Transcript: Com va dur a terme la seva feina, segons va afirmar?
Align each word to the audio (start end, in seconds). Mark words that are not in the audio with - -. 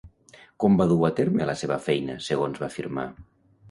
Com 0.63 0.79
va 0.79 0.87
dur 0.93 0.97
a 1.11 1.13
terme 1.21 1.49
la 1.51 1.57
seva 1.63 1.81
feina, 1.91 2.19
segons 2.33 2.67
va 2.67 2.75
afirmar? 2.75 3.11